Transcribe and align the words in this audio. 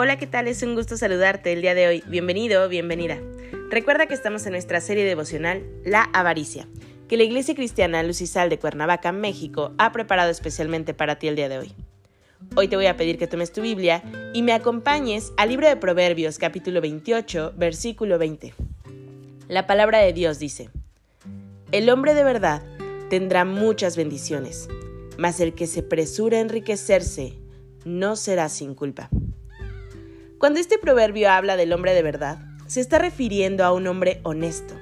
Hola, 0.00 0.16
¿qué 0.16 0.28
tal? 0.28 0.46
Es 0.46 0.62
un 0.62 0.76
gusto 0.76 0.96
saludarte 0.96 1.52
el 1.52 1.60
día 1.60 1.74
de 1.74 1.88
hoy. 1.88 2.04
Bienvenido, 2.06 2.68
bienvenida. 2.68 3.18
Recuerda 3.68 4.06
que 4.06 4.14
estamos 4.14 4.46
en 4.46 4.52
nuestra 4.52 4.80
serie 4.80 5.02
devocional 5.02 5.64
La 5.84 6.04
Avaricia, 6.12 6.68
que 7.08 7.16
la 7.16 7.24
Iglesia 7.24 7.56
Cristiana 7.56 8.04
Lucisal 8.04 8.48
de 8.48 8.60
Cuernavaca, 8.60 9.10
México, 9.10 9.72
ha 9.76 9.90
preparado 9.90 10.30
especialmente 10.30 10.94
para 10.94 11.18
ti 11.18 11.26
el 11.26 11.34
día 11.34 11.48
de 11.48 11.58
hoy. 11.58 11.74
Hoy 12.54 12.68
te 12.68 12.76
voy 12.76 12.86
a 12.86 12.96
pedir 12.96 13.18
que 13.18 13.26
tomes 13.26 13.50
tu 13.50 13.60
Biblia 13.60 14.04
y 14.34 14.42
me 14.42 14.52
acompañes 14.52 15.32
al 15.36 15.48
libro 15.48 15.66
de 15.66 15.74
Proverbios 15.74 16.38
capítulo 16.38 16.80
28, 16.80 17.54
versículo 17.56 18.18
20. 18.18 18.54
La 19.48 19.66
palabra 19.66 19.98
de 19.98 20.12
Dios 20.12 20.38
dice, 20.38 20.70
El 21.72 21.90
hombre 21.90 22.14
de 22.14 22.22
verdad 22.22 22.62
tendrá 23.10 23.44
muchas 23.44 23.96
bendiciones, 23.96 24.68
mas 25.18 25.40
el 25.40 25.54
que 25.54 25.66
se 25.66 25.82
presura 25.82 26.38
a 26.38 26.42
enriquecerse 26.42 27.32
no 27.84 28.14
será 28.14 28.48
sin 28.48 28.76
culpa. 28.76 29.10
Cuando 30.38 30.60
este 30.60 30.78
proverbio 30.78 31.30
habla 31.30 31.56
del 31.56 31.72
hombre 31.72 31.94
de 31.94 32.02
verdad, 32.02 32.38
se 32.68 32.80
está 32.80 32.98
refiriendo 32.98 33.64
a 33.64 33.72
un 33.72 33.88
hombre 33.88 34.20
honesto, 34.22 34.74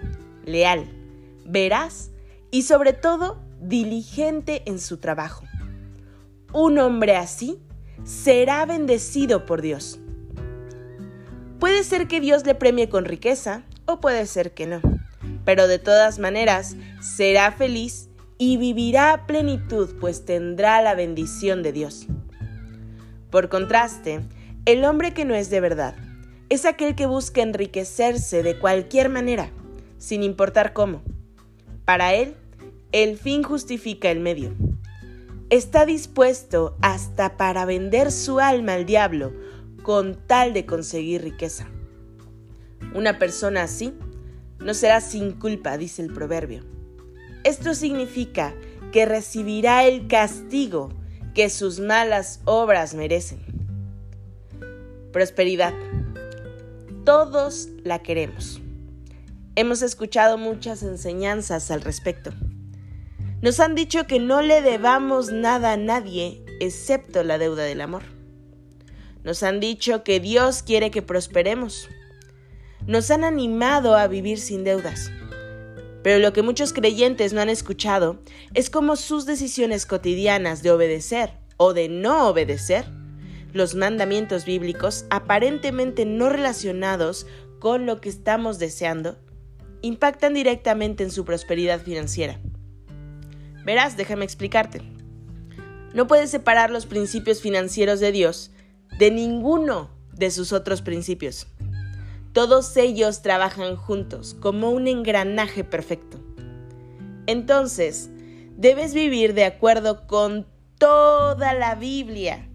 leal, 0.44 0.84
veraz 1.46 2.10
y 2.50 2.62
sobre 2.62 2.92
todo 2.92 3.40
diligente 3.60 4.62
en 4.66 4.78
su 4.78 4.98
trabajo. 4.98 5.46
Un 6.52 6.78
hombre 6.78 7.16
así 7.16 7.58
será 8.04 8.66
bendecido 8.66 9.46
por 9.46 9.62
Dios. 9.62 9.98
Puede 11.58 11.84
ser 11.84 12.06
que 12.06 12.20
Dios 12.20 12.44
le 12.44 12.54
premie 12.54 12.90
con 12.90 13.06
riqueza 13.06 13.62
o 13.86 13.98
puede 13.98 14.26
ser 14.26 14.52
que 14.52 14.66
no, 14.66 14.82
pero 15.46 15.68
de 15.68 15.78
todas 15.78 16.18
maneras 16.18 16.76
será 17.00 17.50
feliz 17.50 18.10
y 18.36 18.58
vivirá 18.58 19.14
a 19.14 19.26
plenitud 19.26 19.94
pues 20.00 20.26
tendrá 20.26 20.82
la 20.82 20.94
bendición 20.94 21.62
de 21.62 21.72
Dios. 21.72 22.06
Por 23.30 23.48
contraste, 23.48 24.20
el 24.66 24.84
hombre 24.84 25.14
que 25.14 25.24
no 25.24 25.34
es 25.34 25.48
de 25.48 25.60
verdad 25.60 25.94
es 26.48 26.64
aquel 26.64 26.96
que 26.96 27.06
busca 27.06 27.40
enriquecerse 27.40 28.42
de 28.42 28.58
cualquier 28.58 29.08
manera, 29.08 29.50
sin 29.98 30.24
importar 30.24 30.72
cómo. 30.72 31.02
Para 31.84 32.14
él, 32.14 32.34
el 32.90 33.16
fin 33.16 33.44
justifica 33.44 34.10
el 34.10 34.18
medio. 34.18 34.54
Está 35.50 35.86
dispuesto 35.86 36.76
hasta 36.82 37.36
para 37.36 37.64
vender 37.64 38.10
su 38.10 38.40
alma 38.40 38.74
al 38.74 38.86
diablo 38.86 39.32
con 39.84 40.16
tal 40.26 40.52
de 40.52 40.66
conseguir 40.66 41.22
riqueza. 41.22 41.68
Una 42.92 43.20
persona 43.20 43.62
así 43.62 43.94
no 44.58 44.74
será 44.74 45.00
sin 45.00 45.32
culpa, 45.32 45.78
dice 45.78 46.02
el 46.02 46.12
proverbio. 46.12 46.64
Esto 47.44 47.72
significa 47.72 48.52
que 48.90 49.06
recibirá 49.06 49.84
el 49.84 50.08
castigo 50.08 50.88
que 51.34 51.50
sus 51.50 51.78
malas 51.78 52.40
obras 52.46 52.94
merecen 52.94 53.45
prosperidad. 55.16 55.72
Todos 57.06 57.70
la 57.84 58.00
queremos. 58.00 58.60
Hemos 59.54 59.80
escuchado 59.80 60.36
muchas 60.36 60.82
enseñanzas 60.82 61.70
al 61.70 61.80
respecto. 61.80 62.34
Nos 63.40 63.58
han 63.58 63.74
dicho 63.74 64.06
que 64.06 64.20
no 64.20 64.42
le 64.42 64.60
debamos 64.60 65.32
nada 65.32 65.72
a 65.72 65.76
nadie 65.78 66.44
excepto 66.60 67.24
la 67.24 67.38
deuda 67.38 67.62
del 67.62 67.80
amor. 67.80 68.02
Nos 69.24 69.42
han 69.42 69.58
dicho 69.58 70.04
que 70.04 70.20
Dios 70.20 70.62
quiere 70.62 70.90
que 70.90 71.00
prosperemos. 71.00 71.88
Nos 72.86 73.10
han 73.10 73.24
animado 73.24 73.96
a 73.96 74.08
vivir 74.08 74.38
sin 74.38 74.64
deudas. 74.64 75.10
Pero 76.02 76.18
lo 76.18 76.34
que 76.34 76.42
muchos 76.42 76.74
creyentes 76.74 77.32
no 77.32 77.40
han 77.40 77.48
escuchado 77.48 78.20
es 78.52 78.68
cómo 78.68 78.96
sus 78.96 79.24
decisiones 79.24 79.86
cotidianas 79.86 80.62
de 80.62 80.72
obedecer 80.72 81.30
o 81.56 81.72
de 81.72 81.88
no 81.88 82.28
obedecer 82.28 82.84
los 83.56 83.74
mandamientos 83.74 84.44
bíblicos 84.44 85.06
aparentemente 85.10 86.04
no 86.04 86.28
relacionados 86.28 87.26
con 87.58 87.86
lo 87.86 88.00
que 88.00 88.08
estamos 88.08 88.58
deseando 88.58 89.16
impactan 89.82 90.34
directamente 90.34 91.02
en 91.02 91.10
su 91.10 91.24
prosperidad 91.24 91.80
financiera. 91.80 92.38
Verás, 93.64 93.96
déjame 93.96 94.24
explicarte. 94.24 94.82
No 95.94 96.06
puedes 96.06 96.30
separar 96.30 96.70
los 96.70 96.86
principios 96.86 97.40
financieros 97.40 98.00
de 98.00 98.12
Dios 98.12 98.50
de 98.98 99.10
ninguno 99.10 99.90
de 100.12 100.30
sus 100.30 100.52
otros 100.52 100.82
principios. 100.82 101.46
Todos 102.32 102.76
ellos 102.76 103.22
trabajan 103.22 103.76
juntos 103.76 104.36
como 104.38 104.70
un 104.70 104.86
engranaje 104.88 105.64
perfecto. 105.64 106.20
Entonces, 107.26 108.10
debes 108.56 108.92
vivir 108.94 109.34
de 109.34 109.44
acuerdo 109.46 110.06
con 110.06 110.46
toda 110.78 111.54
la 111.54 111.74
Biblia 111.74 112.45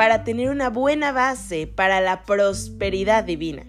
para 0.00 0.24
tener 0.24 0.48
una 0.48 0.70
buena 0.70 1.12
base 1.12 1.66
para 1.66 2.00
la 2.00 2.22
prosperidad 2.22 3.22
divina. 3.22 3.64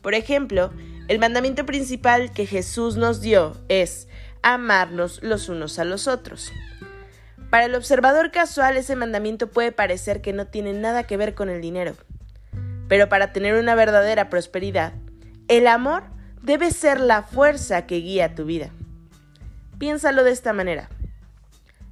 Por 0.00 0.14
ejemplo, 0.14 0.72
el 1.06 1.18
mandamiento 1.18 1.66
principal 1.66 2.32
que 2.32 2.46
Jesús 2.46 2.96
nos 2.96 3.20
dio 3.20 3.54
es 3.68 4.08
amarnos 4.40 5.22
los 5.22 5.50
unos 5.50 5.78
a 5.78 5.84
los 5.84 6.08
otros. 6.08 6.50
Para 7.50 7.66
el 7.66 7.74
observador 7.74 8.30
casual 8.30 8.78
ese 8.78 8.96
mandamiento 8.96 9.50
puede 9.50 9.70
parecer 9.70 10.22
que 10.22 10.32
no 10.32 10.46
tiene 10.46 10.72
nada 10.72 11.02
que 11.02 11.18
ver 11.18 11.34
con 11.34 11.50
el 11.50 11.60
dinero. 11.60 11.92
Pero 12.88 13.10
para 13.10 13.34
tener 13.34 13.52
una 13.56 13.74
verdadera 13.74 14.30
prosperidad, 14.30 14.94
el 15.48 15.66
amor 15.66 16.04
debe 16.40 16.70
ser 16.70 17.00
la 17.00 17.22
fuerza 17.22 17.84
que 17.84 17.96
guía 17.96 18.34
tu 18.34 18.46
vida. 18.46 18.70
Piénsalo 19.78 20.24
de 20.24 20.30
esta 20.30 20.54
manera. 20.54 20.88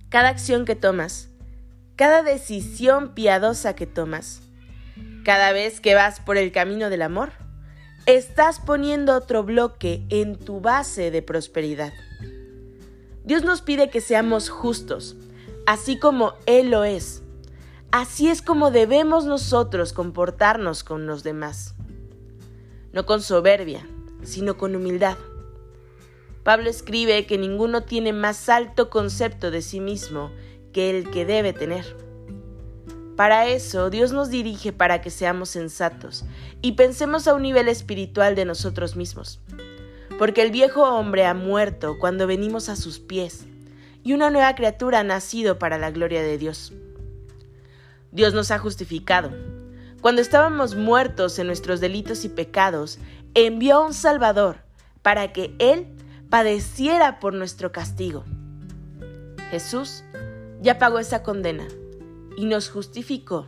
Cada 0.08 0.30
acción 0.30 0.64
que 0.64 0.74
tomas 0.74 1.28
cada 1.96 2.22
decisión 2.22 3.14
piadosa 3.14 3.74
que 3.74 3.86
tomas, 3.86 4.42
cada 5.24 5.52
vez 5.52 5.80
que 5.80 5.94
vas 5.94 6.20
por 6.20 6.36
el 6.36 6.52
camino 6.52 6.90
del 6.90 7.00
amor, 7.00 7.32
estás 8.04 8.60
poniendo 8.60 9.16
otro 9.16 9.42
bloque 9.42 10.04
en 10.10 10.36
tu 10.36 10.60
base 10.60 11.10
de 11.10 11.22
prosperidad. 11.22 11.94
Dios 13.24 13.42
nos 13.42 13.62
pide 13.62 13.88
que 13.88 14.02
seamos 14.02 14.50
justos, 14.50 15.16
así 15.66 15.98
como 15.98 16.34
Él 16.44 16.70
lo 16.70 16.84
es. 16.84 17.22
Así 17.90 18.28
es 18.28 18.42
como 18.42 18.70
debemos 18.70 19.24
nosotros 19.24 19.94
comportarnos 19.94 20.84
con 20.84 21.06
los 21.06 21.24
demás. 21.24 21.74
No 22.92 23.06
con 23.06 23.22
soberbia, 23.22 23.86
sino 24.22 24.58
con 24.58 24.76
humildad. 24.76 25.16
Pablo 26.44 26.68
escribe 26.68 27.26
que 27.26 27.38
ninguno 27.38 27.84
tiene 27.84 28.12
más 28.12 28.48
alto 28.48 28.90
concepto 28.90 29.50
de 29.50 29.62
sí 29.62 29.80
mismo 29.80 30.30
que 30.76 30.90
el 30.90 31.08
que 31.08 31.24
debe 31.24 31.54
tener. 31.54 31.96
Para 33.16 33.46
eso, 33.46 33.88
Dios 33.88 34.12
nos 34.12 34.28
dirige 34.28 34.74
para 34.74 35.00
que 35.00 35.08
seamos 35.08 35.48
sensatos 35.48 36.26
y 36.60 36.72
pensemos 36.72 37.26
a 37.26 37.32
un 37.32 37.40
nivel 37.40 37.68
espiritual 37.68 38.34
de 38.34 38.44
nosotros 38.44 38.94
mismos. 38.94 39.40
Porque 40.18 40.42
el 40.42 40.50
viejo 40.50 40.82
hombre 40.82 41.24
ha 41.24 41.32
muerto 41.32 41.96
cuando 41.98 42.26
venimos 42.26 42.68
a 42.68 42.76
sus 42.76 42.98
pies 42.98 43.46
y 44.04 44.12
una 44.12 44.28
nueva 44.28 44.54
criatura 44.54 45.00
ha 45.00 45.02
nacido 45.02 45.58
para 45.58 45.78
la 45.78 45.90
gloria 45.90 46.22
de 46.22 46.36
Dios. 46.36 46.74
Dios 48.12 48.34
nos 48.34 48.50
ha 48.50 48.58
justificado. 48.58 49.30
Cuando 50.02 50.20
estábamos 50.20 50.74
muertos 50.74 51.38
en 51.38 51.46
nuestros 51.46 51.80
delitos 51.80 52.26
y 52.26 52.28
pecados, 52.28 52.98
envió 53.32 53.76
a 53.76 53.86
un 53.86 53.94
Salvador 53.94 54.58
para 55.00 55.32
que 55.32 55.54
Él 55.58 55.86
padeciera 56.28 57.18
por 57.18 57.32
nuestro 57.32 57.72
castigo. 57.72 58.24
Jesús 59.50 60.04
ya 60.66 60.80
pagó 60.80 60.98
esa 60.98 61.22
condena 61.22 61.68
y 62.36 62.46
nos 62.46 62.70
justificó 62.70 63.46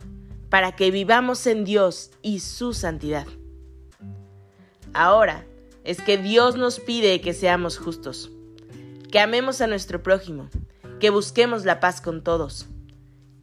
para 0.49 0.77
que 0.77 0.89
vivamos 0.89 1.47
en 1.47 1.65
Dios 1.65 2.11
y 2.21 2.39
su 2.39 2.73
santidad. 2.73 3.27
Ahora 4.93 5.45
es 5.83 5.99
que 5.99 6.17
Dios 6.17 6.55
nos 6.55 6.79
pide 6.79 7.19
que 7.19 7.33
seamos 7.33 7.77
justos, 7.77 8.31
que 9.11 9.19
amemos 9.19 9.59
a 9.59 9.67
nuestro 9.67 10.01
prójimo, 10.01 10.47
que 11.01 11.09
busquemos 11.09 11.65
la 11.65 11.81
paz 11.81 11.99
con 11.99 12.23
todos, 12.23 12.67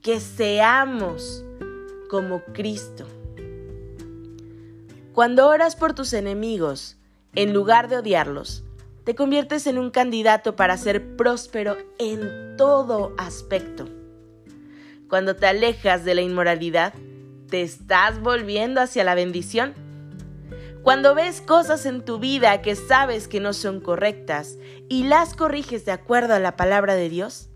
que 0.00 0.20
seamos 0.20 1.44
como 2.08 2.42
Cristo. 2.54 3.06
Cuando 5.12 5.48
oras 5.48 5.76
por 5.76 5.94
tus 5.94 6.14
enemigos, 6.14 6.96
en 7.34 7.52
lugar 7.52 7.88
de 7.88 7.98
odiarlos, 7.98 8.64
te 9.06 9.14
conviertes 9.14 9.66
en 9.66 9.78
un 9.78 9.90
candidato 9.90 10.54
para 10.54 10.76
ser 10.76 11.16
próspero 11.16 11.78
en 11.98 12.58
todo 12.58 13.14
aspecto. 13.16 13.88
Cuando 15.08 15.34
te 15.34 15.46
alejas 15.46 16.04
de 16.04 16.14
la 16.14 16.20
inmoralidad, 16.20 16.92
¿Te 17.48 17.62
estás 17.62 18.20
volviendo 18.20 18.80
hacia 18.80 19.04
la 19.04 19.14
bendición? 19.14 19.74
Cuando 20.82 21.14
ves 21.14 21.40
cosas 21.40 21.86
en 21.86 22.04
tu 22.04 22.18
vida 22.18 22.60
que 22.60 22.74
sabes 22.74 23.28
que 23.28 23.40
no 23.40 23.52
son 23.52 23.80
correctas 23.80 24.58
y 24.88 25.04
las 25.04 25.34
corriges 25.34 25.84
de 25.84 25.92
acuerdo 25.92 26.34
a 26.34 26.40
la 26.40 26.56
palabra 26.56 26.94
de 26.94 27.08
Dios, 27.08 27.48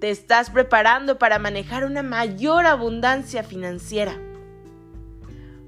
te 0.00 0.10
estás 0.10 0.50
preparando 0.50 1.18
para 1.18 1.40
manejar 1.40 1.84
una 1.84 2.02
mayor 2.02 2.66
abundancia 2.66 3.42
financiera. 3.42 4.16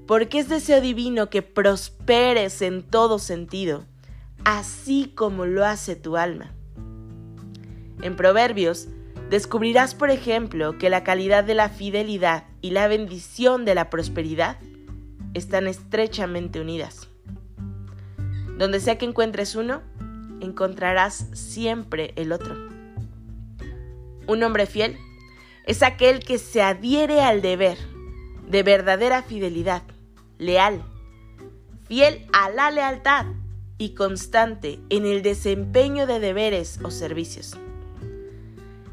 Porque 0.07 0.39
es 0.39 0.47
deseo 0.47 0.79
divino 0.79 1.29
que 1.29 1.41
prosperes 1.41 2.61
en 2.61 2.83
todo 2.83 3.19
sentido, 3.19 3.85
así 4.45 5.11
como 5.15 5.45
lo 5.45 5.65
hace 5.65 5.95
tu 5.95 6.15
alma. 6.15 6.53
En 8.01 8.15
Proverbios 8.15 8.87
descubrirás, 9.29 9.95
por 9.95 10.11
ejemplo, 10.11 10.77
que 10.77 10.89
la 10.89 11.03
calidad 11.03 11.43
de 11.43 11.55
la 11.55 11.69
fidelidad 11.69 12.45
y 12.61 12.69
la 12.69 12.87
bendición 12.87 13.65
de 13.65 13.75
la 13.75 13.89
prosperidad 13.89 14.57
están 15.33 15.67
estrechamente 15.67 16.61
unidas. 16.61 17.09
Donde 18.57 18.79
sea 18.79 18.97
que 18.97 19.05
encuentres 19.05 19.55
uno, 19.55 19.81
encontrarás 20.39 21.27
siempre 21.33 22.13
el 22.15 22.31
otro. 22.31 22.55
Un 24.27 24.43
hombre 24.43 24.67
fiel 24.67 24.97
es 25.65 25.81
aquel 25.81 26.19
que 26.19 26.37
se 26.37 26.61
adhiere 26.61 27.21
al 27.21 27.41
deber 27.41 27.77
de 28.47 28.61
verdadera 28.61 29.23
fidelidad, 29.23 29.81
leal, 30.37 30.83
fiel 31.87 32.27
a 32.31 32.49
la 32.51 32.69
lealtad 32.69 33.25
y 33.77 33.89
constante 33.89 34.79
en 34.89 35.05
el 35.05 35.21
desempeño 35.21 36.07
de 36.07 36.19
deberes 36.19 36.79
o 36.83 36.91
servicios. 36.91 37.57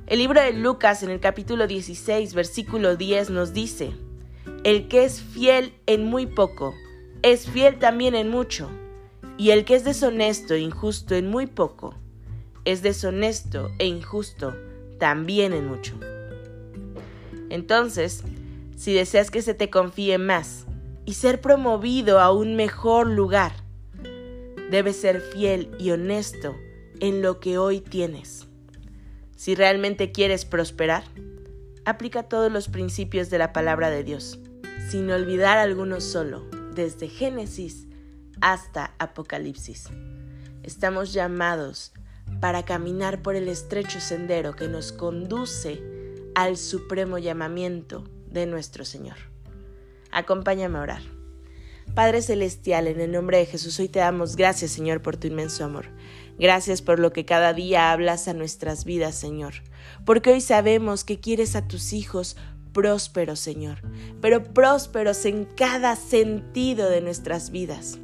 El 0.07 0.19
libro 0.19 0.41
de 0.41 0.53
Lucas 0.53 1.03
en 1.03 1.11
el 1.11 1.21
capítulo 1.21 1.67
16, 1.67 2.35
versículo 2.35 2.97
10 2.97 3.31
nos 3.31 3.53
dice, 3.53 3.93
El 4.65 4.89
que 4.89 5.05
es 5.05 5.23
fiel 5.23 5.75
en 5.87 6.05
muy 6.05 6.27
poco, 6.27 6.75
es 7.23 7.49
fiel 7.49 7.79
también 7.79 8.15
en 8.15 8.29
mucho, 8.29 8.69
y 9.39 9.51
el 9.51 9.65
que 9.65 9.77
es 9.77 9.85
deshonesto 9.85 10.55
e 10.55 10.61
injusto 10.61 11.15
en 11.15 11.29
muy 11.29 11.47
poco, 11.47 11.95
es 12.65 12.83
deshonesto 12.83 13.71
e 13.79 13.87
injusto 13.87 14.57
también 14.99 15.53
en 15.53 15.67
mucho. 15.67 15.99
Entonces, 17.49 18.25
si 18.77 18.93
deseas 18.93 19.31
que 19.31 19.43
se 19.43 19.55
te 19.55 19.71
confíe 19.71 20.19
más 20.19 20.67
y 21.05 21.15
ser 21.15 21.41
promovido 21.41 22.21
a 22.21 22.33
un 22.33 22.57
mejor 22.57 23.07
lugar, 23.07 23.62
debes 24.73 24.97
ser 24.97 25.21
fiel 25.21 25.71
y 25.79 25.91
honesto 25.91 26.57
en 26.99 27.21
lo 27.21 27.41
que 27.41 27.59
hoy 27.59 27.81
tienes. 27.83 28.49
Si 29.37 29.55
realmente 29.55 30.13
quieres 30.13 30.47
prosperar, 30.47 31.05
aplica 31.85 32.23
todos 32.23 32.51
los 32.51 32.69
principios 32.69 33.29
de 33.29 33.37
la 33.37 33.53
palabra 33.53 33.91
de 33.91 34.03
Dios, 34.03 34.39
sin 34.89 35.11
olvidar 35.11 35.59
alguno 35.59 36.01
solo, 36.01 36.49
desde 36.75 37.09
Génesis 37.09 37.87
hasta 38.41 38.95
Apocalipsis. 38.99 39.91
Estamos 40.63 41.13
llamados 41.13 41.93
para 42.41 42.65
caminar 42.65 43.21
por 43.21 43.37
el 43.37 43.49
estrecho 43.49 44.01
sendero 44.01 44.57
que 44.57 44.69
nos 44.69 44.91
conduce 44.91 45.83
al 46.35 46.57
supremo 46.57 47.19
llamamiento 47.19 48.05
de 48.27 48.47
nuestro 48.47 48.87
Señor. 48.87 49.19
Acompáñame 50.11 50.79
a 50.79 50.83
orar. 50.83 51.22
Padre 51.95 52.23
Celestial, 52.23 52.87
en 52.87 53.01
el 53.01 53.13
nombre 53.13 53.39
de 53.39 53.47
Jesús, 53.47 53.79
hoy 53.79 53.89
te 53.89 53.99
damos 53.99 54.37
gracias, 54.37 54.71
Señor, 54.71 55.03
por 55.03 55.17
tu 55.17 55.27
inmenso 55.27 55.65
amor. 55.65 55.87
Gracias 56.39 56.81
por 56.81 56.99
lo 56.99 57.13
que 57.13 57.25
cada 57.25 57.53
día 57.53 57.93
hablas 57.93 58.29
a 58.29 58.35
nuestras 58.35 58.85
vidas, 58.85 59.15
Señor. 59.15 59.55
Porque 60.07 60.33
hoy 60.33 60.41
sabemos 60.41 61.05
que 61.05 61.21
quieres 61.21 61.55
a 61.55 61.69
tus 61.69 61.93
hijos 61.93 62.37
prósperos, 62.73 63.41
Señor, 63.41 63.83
pero 64.21 64.43
prósperos 64.43 65.25
en 65.27 65.45
cada 65.45 65.97
sentido 65.97 66.89
de 66.89 67.03
nuestras 67.03 67.51
vidas. 67.51 67.99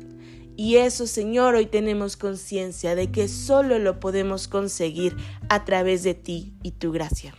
Y 0.56 0.76
eso, 0.76 1.06
Señor, 1.06 1.54
hoy 1.54 1.66
tenemos 1.66 2.16
conciencia 2.16 2.94
de 2.94 3.10
que 3.12 3.28
solo 3.28 3.78
lo 3.78 4.00
podemos 4.00 4.48
conseguir 4.48 5.16
a 5.48 5.64
través 5.64 6.02
de 6.02 6.14
ti 6.14 6.52
y 6.62 6.72
tu 6.72 6.92
gracia. 6.92 7.34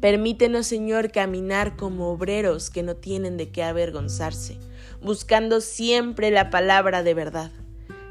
Permítenos, 0.00 0.66
Señor, 0.66 1.10
caminar 1.10 1.76
como 1.76 2.10
obreros 2.10 2.68
que 2.68 2.82
no 2.82 2.96
tienen 2.96 3.38
de 3.38 3.48
qué 3.48 3.62
avergonzarse, 3.62 4.58
buscando 5.06 5.60
siempre 5.60 6.32
la 6.32 6.50
palabra 6.50 7.04
de 7.04 7.14
verdad, 7.14 7.52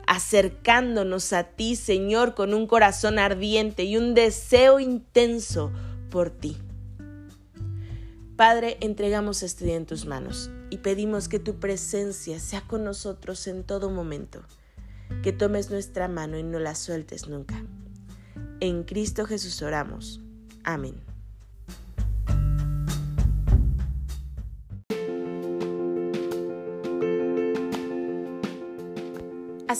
acercándonos 0.07 1.33
a 1.33 1.43
ti, 1.43 1.75
Señor, 1.75 2.35
con 2.35 2.53
un 2.53 2.67
corazón 2.67 3.19
ardiente 3.19 3.83
y 3.83 3.97
un 3.97 4.13
deseo 4.13 4.79
intenso 4.79 5.73
por 6.09 6.29
ti. 6.29 6.57
Padre, 8.37 8.77
entregamos 8.79 9.43
este 9.43 9.65
día 9.65 9.75
en 9.75 9.85
tus 9.85 10.05
manos 10.05 10.49
y 10.69 10.77
pedimos 10.77 11.27
que 11.27 11.39
tu 11.39 11.59
presencia 11.59 12.39
sea 12.39 12.61
con 12.61 12.85
nosotros 12.85 13.45
en 13.47 13.65
todo 13.65 13.89
momento, 13.89 14.41
que 15.21 15.33
tomes 15.33 15.69
nuestra 15.69 16.07
mano 16.07 16.37
y 16.37 16.43
no 16.43 16.59
la 16.59 16.75
sueltes 16.75 17.27
nunca. 17.27 17.61
En 18.61 18.83
Cristo 18.83 19.25
Jesús 19.25 19.61
oramos. 19.61 20.21
Amén. 20.63 21.14